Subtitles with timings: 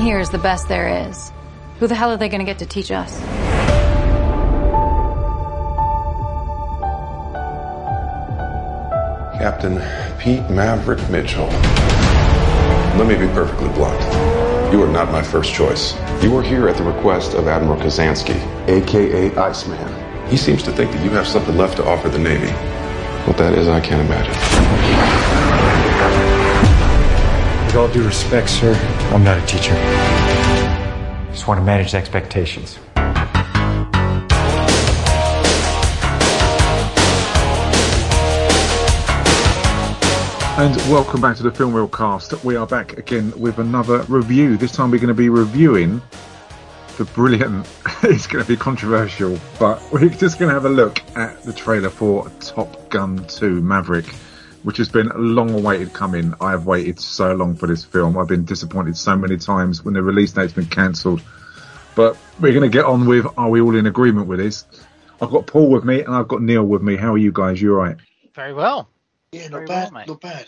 [0.00, 1.30] here is the best there is.
[1.78, 3.20] Who the hell are they going to get to teach us?
[9.38, 9.80] Captain
[10.18, 11.46] Pete Maverick Mitchell.
[12.96, 14.00] Let me be perfectly blunt.
[14.72, 15.94] You are not my first choice.
[16.22, 18.38] You are here at the request of Admiral Kazansky,
[18.68, 20.28] aka Iceman.
[20.28, 22.52] He seems to think that you have something left to offer the Navy.
[23.26, 25.79] What that is, I can't imagine.
[27.70, 28.74] With all due respect, sir,
[29.14, 29.74] I'm not a teacher.
[31.30, 32.80] Just want to manage expectations.
[40.58, 42.42] And welcome back to the Film Reel Cast.
[42.42, 44.56] We are back again with another review.
[44.56, 46.02] This time we're going to be reviewing
[46.98, 47.68] the brilliant,
[48.02, 51.52] it's going to be controversial, but we're just going to have a look at the
[51.52, 54.06] trailer for Top Gun 2 Maverick,
[54.62, 56.34] which has been a long awaited coming.
[56.40, 58.18] I have waited so long for this film.
[58.18, 61.22] I've been disappointed so many times when the release date's been cancelled.
[61.94, 64.64] But we're going to get on with are we all in agreement with this?
[65.20, 66.96] I've got Paul with me and I've got Neil with me.
[66.96, 67.60] How are you guys?
[67.60, 67.96] You all right?
[68.34, 68.88] Very well.
[69.32, 70.08] Yeah, not Very bad, well, mate.
[70.08, 70.46] not bad.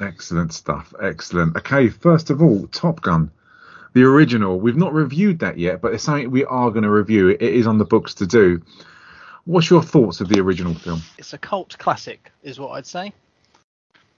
[0.00, 0.94] Excellent stuff.
[1.02, 1.56] Excellent.
[1.56, 3.30] Okay, first of all, Top Gun,
[3.92, 4.58] the original.
[4.58, 7.28] We've not reviewed that yet, but it's something we are going to review.
[7.28, 8.62] It is on the books to do.
[9.44, 11.02] What's your thoughts of the original film?
[11.18, 13.12] It's a cult classic, is what I'd say.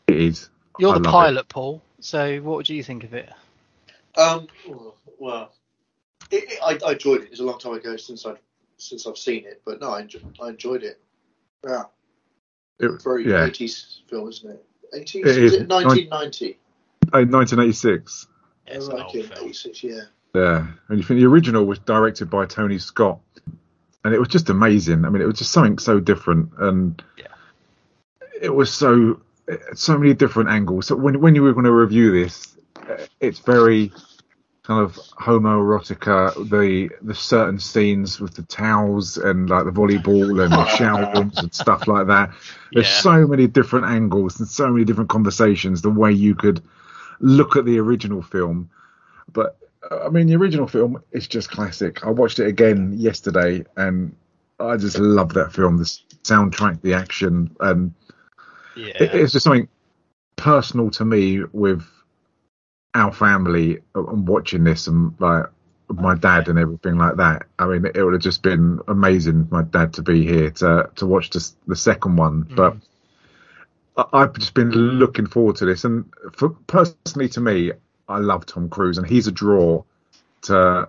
[0.08, 0.48] It is.
[0.78, 1.82] You're I the love pilot, Paul.
[2.00, 3.30] So what would you think of it?
[4.16, 4.48] Um,
[5.18, 5.52] well,
[6.30, 7.28] it, it, I, I enjoyed it.
[7.30, 8.38] It's a long time ago since I've
[8.76, 11.00] since I've seen it, but no, I, enjoy, I enjoyed it.
[11.64, 11.84] Yeah,
[12.80, 14.64] It, it, very yeah, 80s film, isn't it?
[14.92, 15.14] 80s?
[15.20, 15.52] It Is is.
[15.54, 16.58] it 1990?
[17.12, 18.26] Uh, 1986.
[18.66, 19.52] It's I an old film.
[19.82, 20.00] yeah.
[20.34, 23.20] Yeah, and you think the original was directed by Tony Scott,
[24.04, 25.04] and it was just amazing.
[25.04, 27.26] I mean, it was just something so different, and Yeah.
[28.40, 29.20] it was so
[29.74, 30.86] so many different angles.
[30.86, 32.56] So when when you were going to review this,
[32.88, 33.92] uh, it's very
[34.62, 36.48] kind of homoerotica.
[36.50, 41.38] The the certain scenes with the towels and like the volleyball and the shower rooms
[41.38, 42.30] and stuff like that.
[42.72, 43.00] There's Yeah.
[43.00, 45.82] so many different angles and so many different conversations.
[45.82, 46.62] The way you could
[47.20, 48.70] look at the original film,
[49.32, 49.56] but
[49.90, 52.06] I mean, the original film is just classic.
[52.06, 54.14] I watched it again yesterday, and
[54.60, 55.78] I just love that film.
[55.78, 55.84] The
[56.22, 57.92] soundtrack, the action, and
[58.76, 59.02] Yeah.
[59.02, 59.68] it, it's just something
[60.36, 61.84] personal to me with
[62.94, 65.46] our family and watching this, and like
[65.88, 67.44] my dad and everything like that.
[67.58, 70.90] I mean, it would have just been amazing, for my dad to be here to
[70.96, 72.56] to watch this, the second one, mm.
[72.56, 72.76] but.
[73.96, 77.72] I- I've just been looking forward to this, and for personally to me,
[78.08, 79.84] I love Tom Cruise, and he's a draw
[80.42, 80.88] to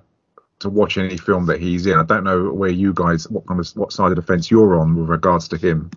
[0.60, 2.00] to watch any film that he's in.
[2.00, 4.80] I don't know where you guys, what kind of what side of the fence you're
[4.80, 5.92] on with regards to him.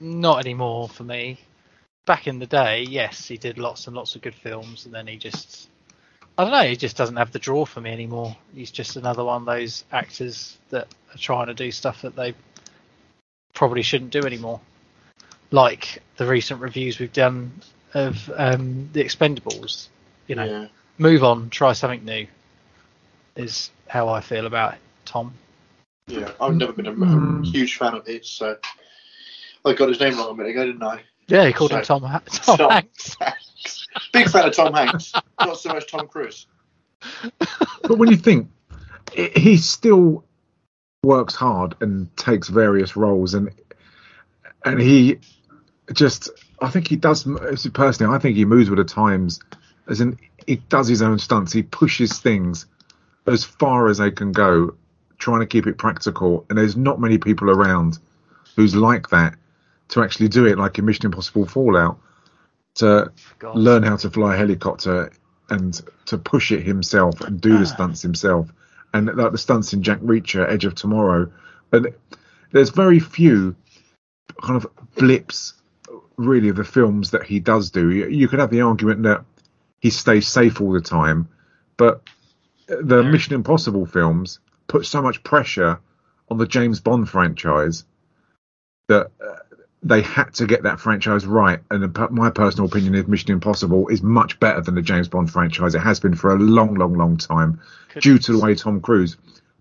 [0.00, 1.38] Not anymore for me.
[2.06, 5.06] Back in the day, yes, he did lots and lots of good films, and then
[5.06, 5.68] he just,
[6.36, 8.36] I don't know, he just doesn't have the draw for me anymore.
[8.54, 12.34] He's just another one of those actors that are trying to do stuff that they
[13.54, 14.60] probably shouldn't do anymore.
[15.50, 17.52] Like the recent reviews we've done
[17.94, 19.88] of um, the Expendables.
[20.28, 20.66] You know, yeah.
[20.98, 22.26] move on, try something new.
[23.36, 25.32] Is how I feel about it, Tom.
[26.06, 27.44] Yeah, I've never been a, a Mm.
[27.44, 28.56] huge fan of his, so
[29.68, 31.02] I got his name wrong a minute ago, didn't I?
[31.28, 32.02] Yeah, he called him Tom.
[32.02, 32.70] Ha- Tom Tom.
[32.70, 33.16] Hanks.
[34.12, 36.46] Big fan of Tom Hanks, not so much Tom Cruise.
[37.82, 38.48] But when you think
[39.16, 40.24] i- he still
[41.02, 43.50] works hard and takes various roles, and
[44.64, 45.18] and he
[45.92, 46.30] just,
[46.60, 47.24] I think he does
[47.72, 48.14] personally.
[48.14, 49.40] I think he moves with the times,
[49.88, 51.52] as in he does his own stunts.
[51.52, 52.66] He pushes things
[53.26, 54.74] as far as they can go,
[55.18, 56.46] trying to keep it practical.
[56.48, 57.98] And there's not many people around
[58.56, 59.34] who's like that
[59.88, 61.98] to actually do it, like in Mission Impossible Fallout,
[62.76, 63.56] to God.
[63.56, 65.10] learn how to fly a helicopter
[65.50, 68.52] and to push it himself and do the stunts himself.
[68.92, 71.32] And like the stunts in Jack Reacher, Edge of Tomorrow.
[71.72, 71.94] And
[72.52, 73.56] there's very few
[74.42, 75.54] kind of blips,
[76.16, 77.90] really, of the films that he does do.
[77.90, 79.24] You, you could have the argument that
[79.80, 81.28] he stays safe all the time,
[81.76, 82.02] but
[82.66, 85.80] the Mission Impossible films put so much pressure
[86.30, 87.84] on the James Bond franchise
[88.88, 89.36] that uh,
[89.82, 91.60] they had to get that franchise right.
[91.70, 95.74] And my personal opinion is Mission Impossible is much better than the James Bond franchise.
[95.74, 98.80] It has been for a long, long, long time, Couldn't- due to the way Tom
[98.80, 99.16] Cruise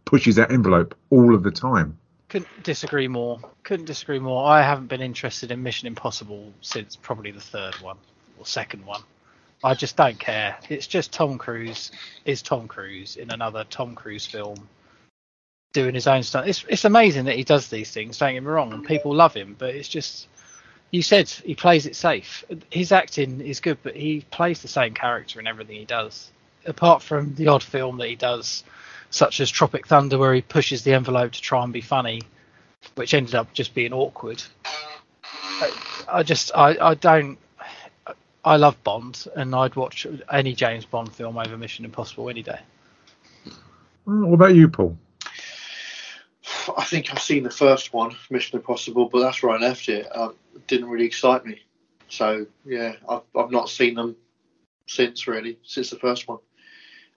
[0.06, 1.98] pushes that envelope all of the time.
[2.30, 3.40] Couldn't disagree more.
[3.64, 4.46] Couldn't disagree more.
[4.50, 7.98] I haven't been interested in Mission Impossible since probably the third one
[8.38, 9.02] or second one.
[9.64, 10.58] I just don't care.
[10.70, 11.92] It's just Tom Cruise
[12.26, 14.68] is Tom Cruise in another Tom Cruise film
[15.82, 16.48] doing his own stuff.
[16.48, 19.34] It's it's amazing that he does these things, don't get me wrong, and people love
[19.36, 20.28] him, but it's just
[20.90, 22.44] you said he plays it safe.
[22.72, 26.32] His acting is good, but he plays the same character in everything he does.
[26.66, 28.64] apart from the odd film that he does,
[29.10, 32.22] such as Tropic Thunder, where he pushes the envelope to try and be funny,
[32.96, 34.42] which ended up just being awkward.
[36.10, 37.38] I, just I, I don't
[38.46, 42.60] I love Bond and I'd watch any James Bond film over Mission Impossible any day.
[44.08, 44.98] Mm, what about you, Paul?
[46.78, 50.08] I think I've seen the first one, Mission Impossible, but that's where I left it.
[50.16, 51.62] Uh, it didn't really excite me.
[52.08, 54.16] So yeah, I've I've not seen them
[54.88, 56.38] since really since the first one.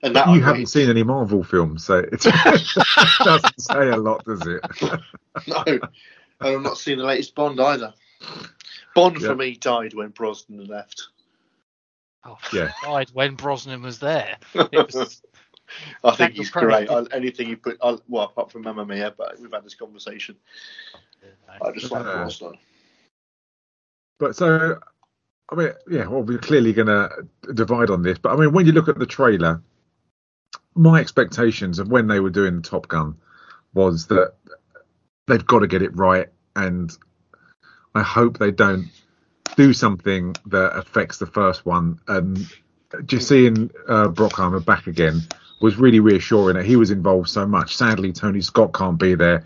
[0.03, 2.21] And that you I haven't rate- seen any Marvel films, so it
[3.25, 4.61] doesn't say a lot, does it?
[5.47, 5.83] no, and
[6.41, 7.93] I've not seen the latest Bond either.
[8.95, 9.29] Bond Yeah.
[9.29, 11.09] for me died when Brosnan left.
[12.25, 12.73] Oh, Yeah.
[12.83, 14.39] died when Brosnan was there.
[14.55, 15.21] It was,
[16.05, 16.91] I think Daniel he's great.
[16.91, 20.37] I, anything you put, I, well, apart from Mamma Mia, but we've had this conversation.
[21.61, 22.59] I just like Uh, Brosnan.
[24.19, 24.79] But so,
[25.51, 28.19] I mean, yeah, well, we're clearly going to divide on this.
[28.19, 29.63] But I mean, when you look at the trailer,
[30.75, 33.17] my expectations of when they were doing Top Gun
[33.75, 34.35] was that
[35.27, 36.91] they've got to get it right, and
[37.95, 38.89] I hope they don't
[39.57, 42.01] do something that affects the first one.
[42.07, 42.39] And
[43.07, 45.23] just seeing uh, Bruckheimer back again
[45.61, 46.57] was really reassuring.
[46.57, 47.77] That he was involved so much.
[47.77, 49.45] Sadly, Tony Scott can't be there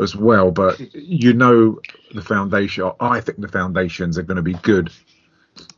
[0.00, 1.80] as well, but you know
[2.12, 2.90] the foundation.
[3.00, 4.90] I think the foundations are going to be good,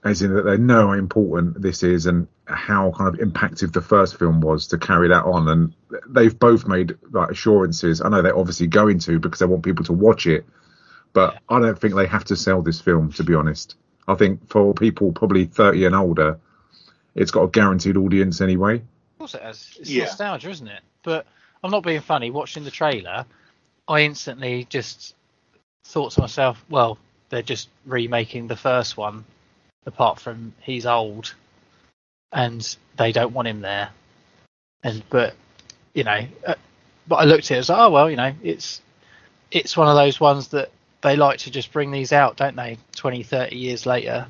[0.04, 3.80] as in that they know how important this is and how kind of impactful the
[3.80, 5.48] first film was to carry that on.
[5.48, 5.74] And
[6.08, 8.00] they've both made like assurances.
[8.00, 10.44] I know they're obviously going to because they want people to watch it,
[11.12, 13.12] but I don't think they have to sell this film.
[13.12, 13.76] To be honest,
[14.06, 16.38] I think for people probably thirty and older,
[17.14, 18.82] it's got a guaranteed audience anyway.
[19.22, 19.70] Course it has.
[19.78, 20.02] It's Yeah.
[20.06, 20.82] nostalgia, isn't it?
[21.04, 21.26] But
[21.62, 22.32] I'm not being funny.
[22.32, 23.24] Watching the trailer,
[23.86, 25.14] I instantly just
[25.84, 26.98] thought to myself, well,
[27.28, 29.24] they're just remaking the first one,
[29.86, 31.34] apart from he's old,
[32.32, 33.90] and they don't want him there.
[34.82, 35.36] And but
[35.94, 36.56] you know, uh,
[37.06, 38.82] but I looked at it as oh well, you know, it's
[39.52, 42.76] it's one of those ones that they like to just bring these out, don't they?
[42.96, 44.26] 20, 30 years later,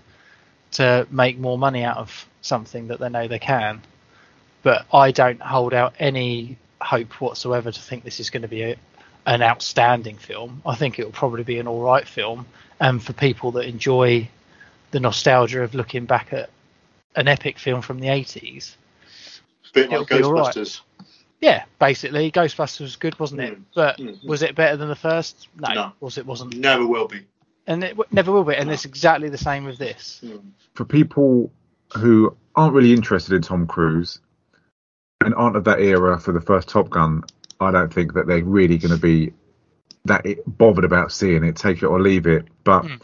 [0.73, 3.81] to make more money out of something that they know they can
[4.63, 8.63] but I don't hold out any hope whatsoever to think this is going to be
[8.63, 8.77] a,
[9.27, 10.63] an outstanding film.
[10.67, 12.47] I think it will probably be an all right film,
[12.81, 14.29] and for people that enjoy
[14.91, 16.51] the nostalgia of looking back at
[17.17, 18.75] an epic film from the 80s,
[19.73, 20.81] bit like it'll be all right.
[21.41, 23.55] Yeah, basically Ghostbusters was good, wasn't it?
[23.59, 23.63] Mm.
[23.75, 24.25] But Mm.
[24.25, 25.49] was it better than the first?
[25.59, 25.93] No, No.
[26.01, 27.27] was it wasn't, Never will be.
[27.67, 28.55] and it w- never will be.
[28.55, 28.75] And No.
[28.75, 30.21] it's exactly the same with this.
[30.25, 30.41] Mm.
[30.75, 31.51] for people
[31.97, 34.21] who aren't really interested in Tom Cruise
[35.27, 37.23] and aren't of that era for the first Top Gun,
[37.61, 39.33] I don't think that they're really going to be
[40.05, 41.57] that bothered about seeing it.
[41.57, 42.47] Take it or leave it.
[42.65, 43.01] But Mm.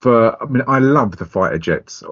[0.00, 2.02] for I mean, I love the fighter jets,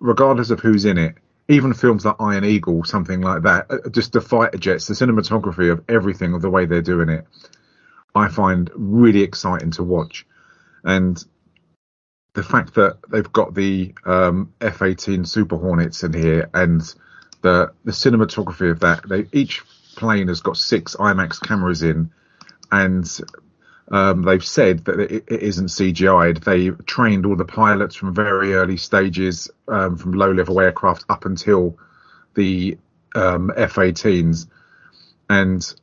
[0.00, 1.14] regardless of who's in it.
[1.50, 5.72] Even films like Iron Eagle, something like that, uh, just the fighter jets, the cinematography
[5.72, 7.26] of everything, of the way they're doing it,
[8.14, 10.26] I find really exciting to watch.
[10.84, 11.24] And
[12.34, 16.82] the fact that they've got the um, F-18 Super Hornets in here and
[17.42, 19.62] the the cinematography of that, they each
[19.96, 22.10] plane has got six IMAX cameras in,
[22.70, 23.20] and
[23.90, 26.42] um, they've said that it, it isn't CGI'd.
[26.42, 31.78] They trained all the pilots from very early stages, um, from low-level aircraft up until
[32.34, 32.78] the
[33.14, 34.46] um, F-18s,
[35.30, 35.74] and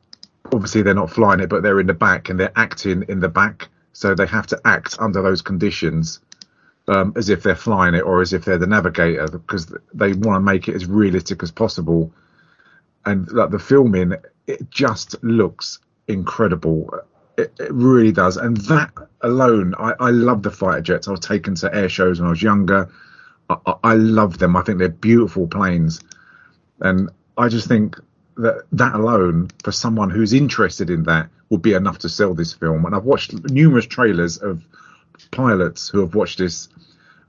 [0.53, 3.29] obviously they're not flying it, but they're in the back and they're acting in the
[3.29, 6.19] back, so they have to act under those conditions
[6.87, 10.37] um, as if they're flying it or as if they're the navigator because they want
[10.37, 12.11] to make it as realistic as possible.
[13.05, 14.13] And like the filming,
[14.47, 16.99] it just looks incredible.
[17.37, 18.37] It, it really does.
[18.37, 21.07] And that alone, I, I love the fighter jets.
[21.07, 22.89] I was taken to air shows when I was younger.
[23.49, 24.55] I, I, I love them.
[24.55, 26.01] I think they're beautiful planes.
[26.79, 27.99] And I just think
[28.37, 32.53] that that alone, for someone who's interested in that, would be enough to sell this
[32.53, 32.85] film.
[32.85, 34.65] And I've watched numerous trailers of
[35.31, 36.69] pilots who have watched this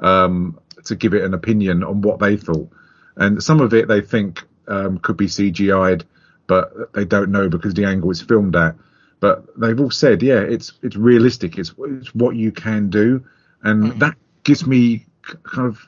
[0.01, 2.71] um, to give it an opinion on what they thought.
[3.17, 6.05] And some of it they think um, could be CGI'd,
[6.47, 8.77] but they don't know because the angle it's filmed at.
[9.19, 11.57] But they've all said, yeah, it's it's realistic.
[11.59, 13.25] It's it's what you can do,
[13.63, 13.99] and Mhm.
[14.01, 15.07] that gives me
[15.43, 15.81] kind of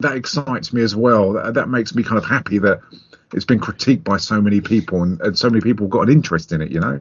[0.00, 1.34] that excites me as well.
[1.34, 2.80] That, that makes me kind of happy that
[3.32, 6.52] it's been critiqued by so many people and, and so many people got an interest
[6.52, 6.72] in it.
[6.72, 7.00] You know.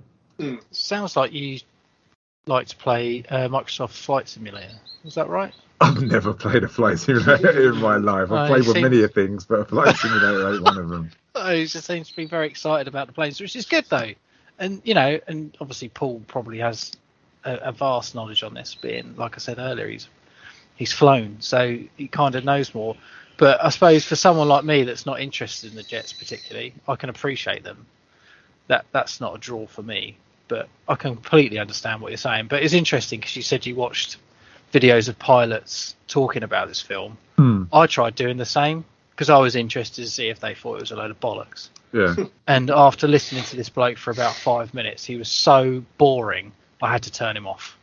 [0.72, 1.60] Sounds like you
[2.50, 4.76] like to play uh, Microsoft Flight Simulator.
[5.06, 5.54] Is that right?
[5.82, 8.32] I've never played a flight simulator in my life.
[8.32, 11.12] I've played with seem- many things, but a flight simulator ain't one of them.
[11.36, 14.12] Oh, he just seems to be very excited about the planes, which is good though.
[14.58, 16.92] And you know, and obviously Paul probably has
[17.46, 18.76] a, a vast knowledge on this.
[18.76, 20.10] Being like I said earlier, he's
[20.76, 22.98] he's flown, so he kind of knows more.
[23.38, 26.96] But I suppose for someone like me that's not interested in the Jets particularly, I
[26.98, 27.86] can appreciate them.
[28.68, 30.18] That that's not a draw for me,
[30.50, 32.48] but I can completely understand what you're saying.
[32.48, 34.18] But it's interesting because you said you watched
[34.74, 37.18] videos of pilots talking about this film.
[37.38, 37.64] Hmm.
[37.72, 40.82] I tried doing the same because I was interested to see if they thought it
[40.82, 41.70] was a load of bollocks.
[41.94, 42.16] Yeah.
[42.48, 46.52] And after listening to this bloke for about five minutes, he was so boring,
[46.82, 47.78] I had to turn him off.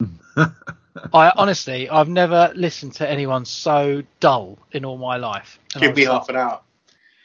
[1.12, 5.58] I honestly, I've never listened to anyone so dull in all my life.
[5.74, 6.60] And I Give me was half an hour.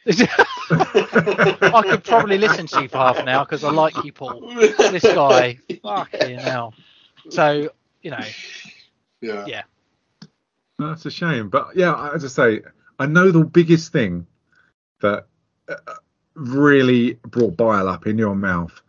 [0.70, 0.94] like-
[1.74, 4.42] I could probably listen to you for half an hour because I like you, Paul.
[4.42, 6.74] This guy, fucking hell.
[7.30, 7.70] So,
[8.02, 8.24] you know,
[9.22, 9.46] Yeah.
[9.48, 9.62] yeah.
[10.80, 11.50] No, That's a shame.
[11.50, 12.62] But yeah, as I say,
[13.00, 14.28] I know the biggest thing
[15.02, 15.26] that
[15.70, 15.76] uh,
[16.36, 18.80] really brought bile up in your mouth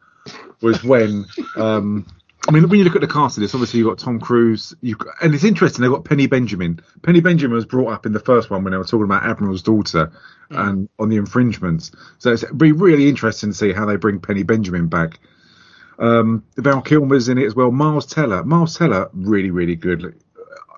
[0.61, 1.25] was when,
[1.57, 2.07] um,
[2.49, 4.75] I mean, when you look at the cast of this, obviously you've got Tom Cruise,
[4.81, 6.81] you've got, and it's interesting, they've got Penny Benjamin.
[7.03, 9.63] Penny Benjamin was brought up in the first one when they were talking about Admiral's
[9.63, 10.11] daughter
[10.49, 11.91] and on the infringements.
[12.17, 15.21] So it's be really interesting to see how they bring Penny Benjamin back.
[15.99, 17.71] Um, Val Kilmer's in it as well.
[17.71, 20.19] Miles Teller, Miles Teller, really, really good.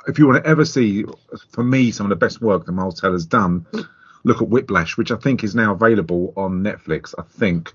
[0.08, 1.04] If you want to ever see,
[1.50, 3.64] for me, some of the best work that Miles Teller's done,
[4.24, 7.14] look at Whiplash, which I think is now available on Netflix.
[7.16, 7.72] I think,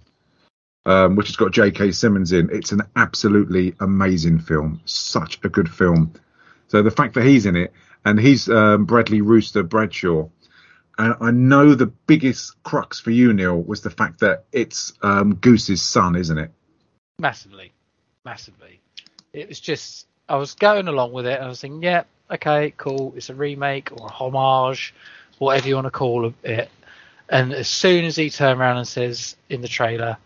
[0.86, 1.92] um, which has got J.K.
[1.92, 2.50] Simmons in.
[2.52, 4.82] It's an absolutely amazing film.
[4.86, 6.14] Such a good film.
[6.68, 7.74] So the fact that he's in it
[8.04, 10.28] and he's um, Bradley Rooster Bradshaw,
[10.98, 15.36] and I know the biggest crux for you, Neil, was the fact that it's um,
[15.36, 16.52] Goose's son, isn't it?
[17.20, 17.74] massively,
[18.24, 18.82] massively.
[19.34, 21.36] It was just I was going along with it.
[21.36, 23.14] And I was thinking, yeah, okay, cool.
[23.16, 24.94] It's a remake or a homage,
[25.38, 26.70] whatever you want to call it.
[27.30, 30.18] And as soon as he turned around and says in the trailer,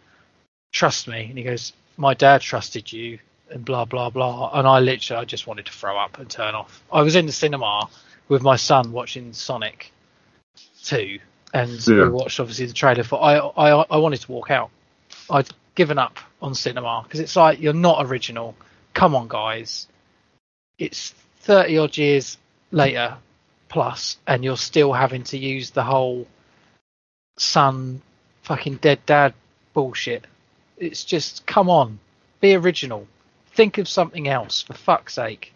[0.71, 4.79] "Trust me," and he goes, "My dad trusted you," and blah blah blah, and I
[4.79, 6.81] literally I just wanted to throw up and turn off.
[6.91, 7.89] I was in the cinema
[8.27, 9.91] with my son watching Sonic
[10.83, 11.19] Two,
[11.53, 12.03] and Yeah.
[12.03, 13.21] we watched obviously the trailer for.
[13.21, 14.69] I I I wanted to walk out.
[15.29, 18.55] I'd given up on cinema because it's like you're not original.
[18.93, 19.88] Come on, guys.
[20.77, 21.11] It's
[21.41, 22.38] thirty odd years
[22.71, 23.17] later
[23.69, 26.27] plus, and you're still having to use the whole
[27.38, 28.01] son
[28.43, 29.33] fucking dead dad
[29.73, 30.25] bullshit.
[30.79, 32.00] It's just come on,
[32.41, 33.05] be original.
[33.51, 35.53] Think of something else for fuck's sake.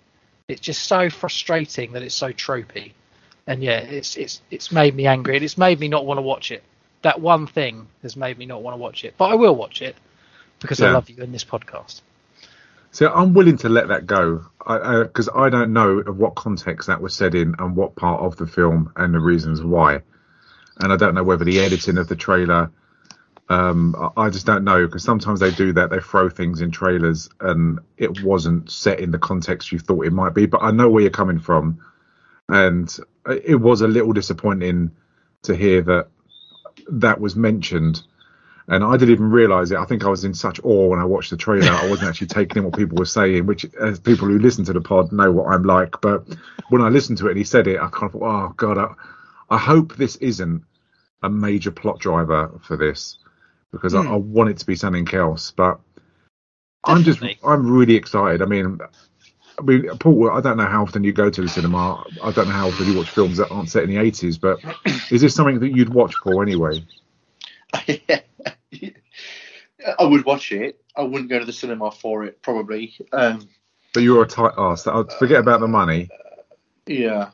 [0.48, 2.92] It's just so frustrating that it's so tropey.
[3.48, 6.22] And yeah, it's it's it's made me angry and it's made me not want to
[6.22, 6.64] watch it.
[7.02, 9.82] That one thing has made me not want to watch it, but I will watch
[9.82, 9.96] it
[10.60, 12.02] because I love you in this podcast.
[12.92, 16.88] So I'm willing to let that go because I, I don't know of what context
[16.88, 20.02] that was said in and what part of the film and the reasons why.
[20.80, 22.72] And I don't know whether the editing of the trailer.
[23.50, 25.90] Um, I just don't know because sometimes they do that.
[25.90, 30.14] They throw things in trailers and it wasn't set in the context you thought it
[30.14, 30.46] might be.
[30.46, 31.80] But I know where you're coming from,
[32.48, 32.96] and
[33.28, 34.92] it was a little disappointing
[35.44, 36.08] to hear that
[36.90, 38.04] that was mentioned.
[38.68, 39.78] And I didn't even realise it.
[39.78, 41.70] I think I was in such awe when I watched the trailer.
[41.70, 44.74] I wasn't actually taking in what people were saying, which, as people who listen to
[44.74, 46.00] the pod know what I'm like.
[46.00, 46.26] But
[46.70, 48.78] when I listened to it and he said it, I kind of thought, oh, God,
[48.78, 48.94] I,
[49.50, 50.64] I hope this isn't
[51.22, 53.18] a major plot driver for this
[53.74, 55.52] because I, I want it to be something else.
[55.52, 55.82] But
[56.86, 58.42] I'm just I'm really excited.
[58.42, 58.80] I mean,
[59.60, 62.06] I mean, Paul, I don't know how often you go to the cinema.
[62.24, 64.60] I don't know how often you watch films that aren't set in the 80s, but
[65.12, 66.86] is this something that you'd watch, Paul, anyway?
[70.00, 70.82] I would watch it.
[70.96, 72.96] I wouldn't go to the cinema for it, probably.
[73.12, 73.48] Um,
[73.94, 74.88] But you're a tight ass.
[74.88, 76.10] I'll forget about the money.
[76.86, 77.32] yeah.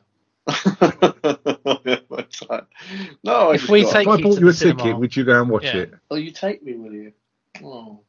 [3.23, 4.83] no, I If we got- take If I you bought you a cinema.
[4.83, 5.77] ticket, would you go and watch Yeah.
[5.77, 5.93] it?
[6.11, 7.13] Oh, you take me, will you?
[7.63, 8.01] Oh,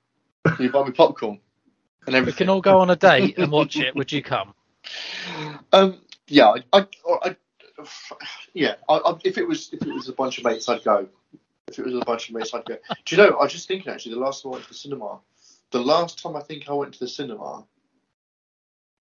[0.44, 1.40] will you buy me popcorn
[2.06, 3.94] and We can all go on a date and watch it.
[3.94, 4.54] Would you come?
[5.72, 6.86] Um, yeah, I, I,
[7.22, 7.36] I
[8.54, 8.74] yeah.
[8.88, 11.08] I, I, if it was if it was a bunch of mates, I'd go.
[11.68, 12.76] If it was a bunch of mates, I'd go.
[13.04, 13.36] Do you know?
[13.36, 14.14] I was just thinking actually.
[14.14, 15.18] The last time I went to the cinema,
[15.70, 17.64] the last time I think I went to the cinema.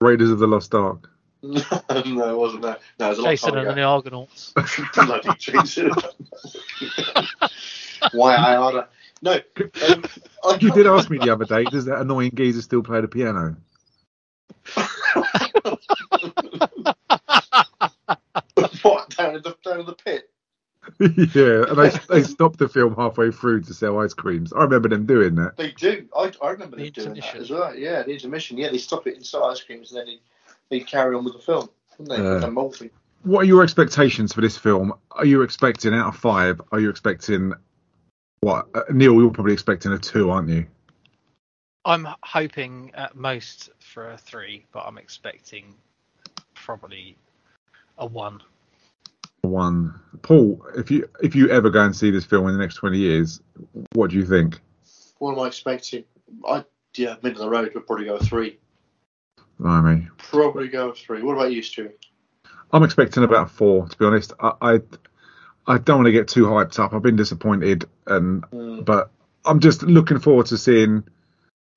[0.01, 1.09] Raiders of the Lost Ark.
[1.43, 2.81] no, it wasn't that.
[2.99, 3.83] No, it was a long Jason time and the.
[3.83, 4.53] Argonauts.
[4.93, 5.91] Bloody Jason.
[8.11, 8.89] Why I oughta.
[9.21, 9.33] No.
[9.33, 10.03] Um,
[10.43, 13.07] I You did ask me the other day, does that annoying geezer still play the
[13.07, 13.55] piano?
[18.81, 20.29] what down in the down in the pit?
[20.99, 24.51] yeah, and they, they stopped the film halfway through to sell ice creams.
[24.53, 25.55] I remember them doing that.
[25.55, 26.07] They do.
[26.15, 27.75] I, I remember The them doing that as well.
[27.75, 28.57] Yeah, the intermission.
[28.57, 30.19] Yeah, they stop it inside ice creams and then they,
[30.69, 31.69] they carry on with the film.
[31.97, 32.27] Wouldn't they?
[32.27, 32.39] Uh.
[32.39, 32.91] The multi.
[33.23, 34.93] What are your expectations for this film?
[35.11, 36.61] Are you expecting out of five?
[36.71, 37.53] Are you expecting
[38.39, 38.67] what?
[38.73, 40.65] Uh, Neil, you're probably expecting a two, aren't you?
[41.83, 45.75] I'm hoping at most for a three, but I'm expecting
[46.53, 47.17] probably
[47.97, 48.41] a one.
[49.41, 49.99] one.
[50.21, 52.99] Paul, if you if you ever go and see this film in the next twenty
[52.99, 53.41] years,
[53.93, 54.59] what do you think?
[55.17, 56.05] What am I expecting?
[56.47, 56.63] I
[56.95, 58.59] yeah, middle of the road would probably go a three.
[59.63, 61.21] I mean, Probably go three.
[61.21, 61.91] What about you, Stu?
[62.71, 63.87] I'm expecting about four.
[63.87, 64.79] To be honest, I I,
[65.67, 66.93] I don't want to get too hyped up.
[66.93, 68.85] I've been disappointed, and Mm.
[68.85, 69.11] but
[69.45, 71.03] I'm just looking forward to seeing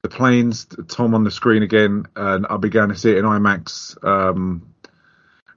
[0.02, 3.24] the planes, Tom on the screen again, and I'll be going to see it in
[3.24, 4.74] IMAX um,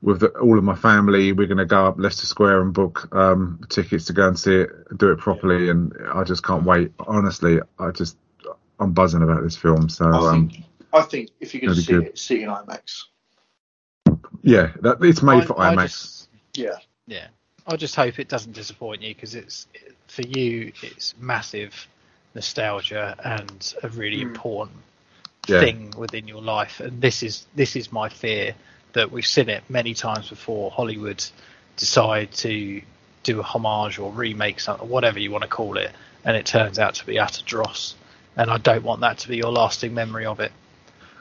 [0.01, 1.31] with the, all of my family.
[1.31, 4.55] We're going to go up Leicester Square and book um, tickets to go and see
[4.55, 6.91] it, do it properly, and I just can't wait.
[6.99, 8.17] Honestly, I just
[8.79, 9.89] I'm buzzing about this film.
[9.89, 10.63] So I um, think
[10.95, 12.03] I think if you're going to see good.
[12.05, 13.03] it, see it in IMAX.
[14.43, 15.83] yeah, that, it's made I- for I IMAX.
[15.83, 16.77] just- Yeah.
[17.07, 17.27] yeah,
[17.67, 19.67] I just hope it doesn't disappoint you because it's
[20.07, 20.71] for you.
[20.81, 21.87] It's massive
[22.33, 24.27] nostalgia and a really Mm.
[24.33, 24.77] important
[25.47, 25.59] Yeah.
[25.59, 26.79] thing within your life.
[26.79, 28.55] And this is this is my fear
[28.93, 30.71] that we've seen it many times before.
[30.71, 31.23] Hollywood
[31.75, 32.81] decide to
[33.23, 35.91] do a homage or remake something, whatever you want to call it,
[36.23, 37.95] and it turns out to be utter dross.
[38.37, 40.51] And I don't want that to be your lasting memory of it.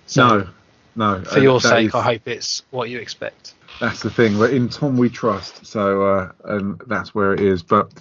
[0.06, 0.48] So
[0.96, 1.24] no, no.
[1.24, 3.54] for uh, your sake, is- I hope it's what you expect.
[3.80, 4.38] That's the thing.
[4.38, 7.62] We're in Tom we trust, so uh, and that's where it is.
[7.62, 7.92] But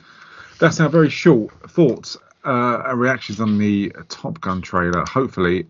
[0.60, 5.04] that's our very short thoughts, uh, our reactions on the Top Gun trailer.
[5.06, 5.66] Hopefully,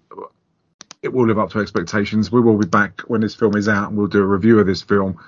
[1.01, 2.31] it will live up to expectations.
[2.31, 4.67] We will be back when this film is out, and we'll do a review of
[4.67, 5.19] this film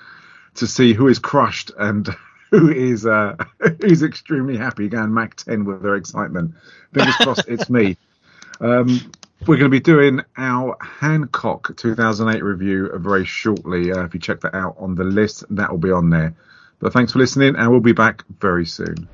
[0.56, 2.10] to see who is crushed and
[2.52, 3.36] who is uh,
[3.82, 6.56] who's extremely happy going Mach 10 with their excitement.
[6.94, 7.98] Fingers crossed, it's me.
[8.60, 9.12] Um,
[9.42, 13.92] we're going to be doing our Hancock 2008 review very shortly.
[13.92, 16.36] Uh, if you check that out on the list, that will be on there.
[16.80, 19.08] But thanks for listening, and we'll be back very soon.